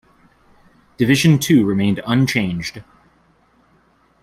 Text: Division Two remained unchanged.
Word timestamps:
Division 0.97 1.37
Two 1.37 1.63
remained 1.63 2.01
unchanged. 2.07 2.83